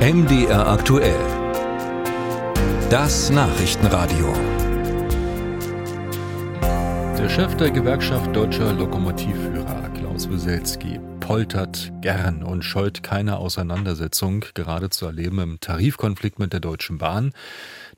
[0.00, 1.20] MDR aktuell.
[2.88, 4.32] Das Nachrichtenradio.
[7.18, 14.88] Der Chef der Gewerkschaft Deutscher Lokomotivführer, Klaus Weselski, poltert gern und scheut keine Auseinandersetzung, gerade
[14.88, 17.34] zu erleben im Tarifkonflikt mit der Deutschen Bahn.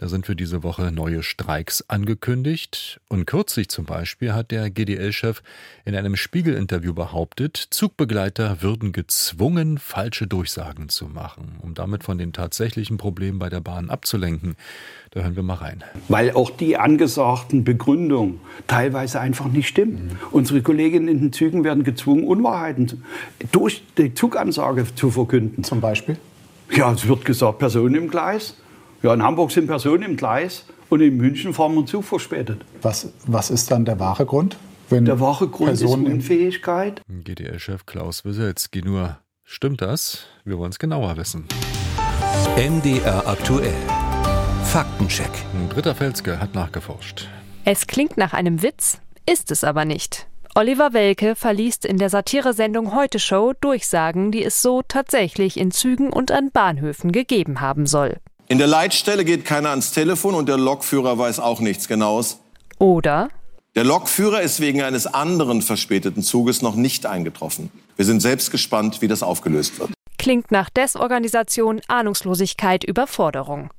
[0.00, 3.02] Da sind für diese Woche neue Streiks angekündigt.
[3.10, 5.42] Und kürzlich zum Beispiel hat der GDL-Chef
[5.84, 12.32] in einem Spiegel-Interview behauptet, Zugbegleiter würden gezwungen, falsche Durchsagen zu machen, um damit von den
[12.32, 14.56] tatsächlichen Problemen bei der Bahn abzulenken.
[15.10, 15.84] Da hören wir mal rein.
[16.08, 20.06] Weil auch die angesagten Begründungen teilweise einfach nicht stimmen.
[20.06, 20.18] Mhm.
[20.30, 23.04] Unsere Kolleginnen in den Zügen werden gezwungen, Unwahrheiten
[23.52, 25.62] durch die Zugansage zu verkünden.
[25.62, 26.16] Zum Beispiel?
[26.74, 28.56] Ja, es wird gesagt, Personen im Gleis.
[29.02, 32.66] Ja, in Hamburg sind Personen im Gleis und in München fahren wir einen Zug verspätet.
[32.82, 34.58] Was, was ist dann der wahre Grund?
[34.90, 37.00] der wahre Grund Personen ist Unfähigkeit.
[37.08, 38.82] GDL-Chef Klaus Wieselski.
[38.82, 40.26] Nur stimmt das?
[40.44, 41.46] Wir wollen es genauer wissen.
[42.58, 43.72] MDR aktuell.
[44.64, 45.30] Faktencheck.
[45.70, 47.28] Britta Felske hat nachgeforscht.
[47.64, 50.26] Es klingt nach einem Witz, ist es aber nicht.
[50.54, 56.12] Oliver Welke verliest in der Satiresendung Heute Show Durchsagen, die es so tatsächlich in Zügen
[56.12, 58.16] und an Bahnhöfen gegeben haben soll.
[58.50, 62.40] In der Leitstelle geht keiner ans Telefon und der Lokführer weiß auch nichts Genaues.
[62.80, 63.28] Oder
[63.76, 67.70] der Lokführer ist wegen eines anderen verspäteten Zuges noch nicht eingetroffen.
[67.94, 69.90] Wir sind selbst gespannt, wie das aufgelöst wird.
[70.18, 73.70] Klingt nach Desorganisation, Ahnungslosigkeit, Überforderung.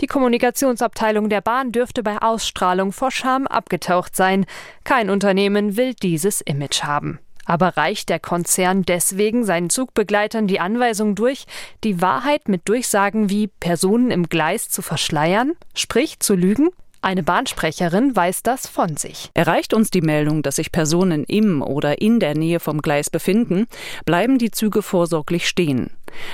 [0.00, 4.44] Die Kommunikationsabteilung der Bahn dürfte bei Ausstrahlung vor Scham abgetaucht sein.
[4.84, 7.20] Kein Unternehmen will dieses Image haben.
[7.44, 11.46] Aber reicht der Konzern deswegen seinen Zugbegleitern die Anweisung durch,
[11.84, 16.70] die Wahrheit mit Durchsagen wie Personen im Gleis zu verschleiern, sprich zu lügen?
[17.02, 19.30] Eine Bahnsprecherin weiß das von sich.
[19.32, 23.66] Erreicht uns die Meldung, dass sich Personen im oder in der Nähe vom Gleis befinden,
[24.04, 25.90] bleiben die Züge vorsorglich stehen.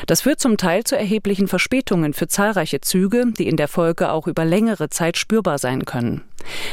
[0.06, 4.26] Das führt zum Teil zu erheblichen Verspätungen für zahlreiche Züge, die in der Folge auch
[4.26, 6.22] über längere Zeit spürbar sein können.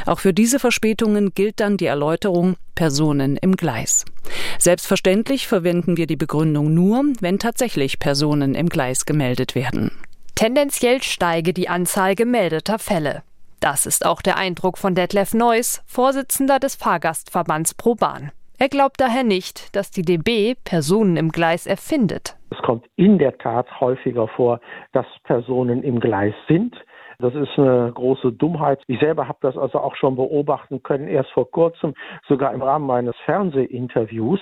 [0.07, 4.05] Auch für diese Verspätungen gilt dann die Erläuterung Personen im Gleis.
[4.57, 9.91] Selbstverständlich verwenden wir die Begründung nur, wenn tatsächlich Personen im Gleis gemeldet werden.
[10.35, 13.21] Tendenziell steige die Anzahl gemeldeter Fälle.
[13.63, 18.33] Das ist auch der Eindruck von Detlef Neuss, Vorsitzender des Fahrgastverbands ProBahn.
[18.59, 22.35] Er glaubt daher nicht, dass die DB Personen im Gleis erfindet.
[22.49, 24.59] Es kommt in der Tat häufiger vor,
[24.91, 26.75] dass Personen im Gleis sind.
[27.19, 28.83] Das ist eine große Dummheit.
[28.87, 31.93] Ich selber habe das also auch schon beobachten können, erst vor kurzem,
[32.27, 34.41] sogar im Rahmen meines Fernsehinterviews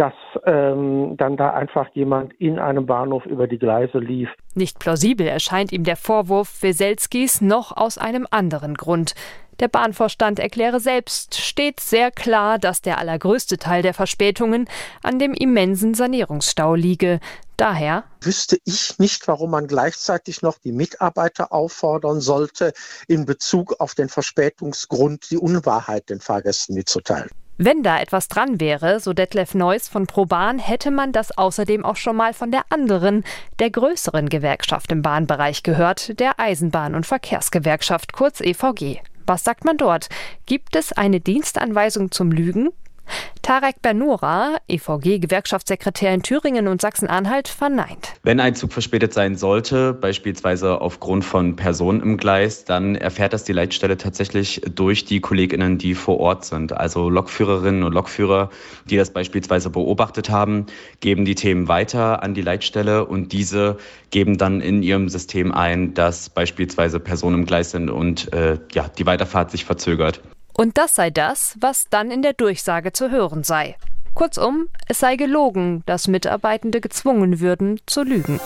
[0.00, 0.14] dass
[0.46, 4.30] ähm, dann da einfach jemand in einem Bahnhof über die Gleise lief.
[4.54, 9.14] Nicht plausibel erscheint ihm der Vorwurf Weselskis noch aus einem anderen Grund.
[9.60, 14.70] Der Bahnvorstand erkläre selbst stets sehr klar, dass der allergrößte Teil der Verspätungen
[15.02, 17.20] an dem immensen Sanierungsstau liege.
[17.58, 22.72] Daher wüsste ich nicht, warum man gleichzeitig noch die Mitarbeiter auffordern sollte,
[23.06, 27.28] in Bezug auf den Verspätungsgrund die Unwahrheit den Fahrgästen mitzuteilen.
[27.62, 31.96] Wenn da etwas dran wäre, so Detlef Neuss von ProBahn, hätte man das außerdem auch
[31.96, 33.22] schon mal von der anderen,
[33.58, 39.02] der größeren Gewerkschaft im Bahnbereich gehört, der Eisenbahn- und Verkehrsgewerkschaft, kurz EVG.
[39.26, 40.08] Was sagt man dort?
[40.46, 42.70] Gibt es eine Dienstanweisung zum Lügen?
[43.42, 48.14] Tarek Bernura, EVG-Gewerkschaftssekretär in Thüringen und Sachsen-Anhalt, verneint.
[48.22, 53.44] Wenn ein Zug verspätet sein sollte, beispielsweise aufgrund von Personen im Gleis, dann erfährt das
[53.44, 56.72] die Leitstelle tatsächlich durch die KollegInnen, die vor Ort sind.
[56.72, 58.50] Also Lokführerinnen und Lokführer,
[58.84, 60.66] die das beispielsweise beobachtet haben,
[61.00, 63.78] geben die Themen weiter an die Leitstelle und diese
[64.10, 68.88] geben dann in ihrem System ein, dass beispielsweise Personen im Gleis sind und äh, ja,
[68.88, 70.20] die Weiterfahrt sich verzögert.
[70.52, 73.76] Und das sei das, was dann in der Durchsage zu hören sei.
[74.14, 78.40] Kurzum, es sei gelogen, dass Mitarbeitende gezwungen würden zu lügen.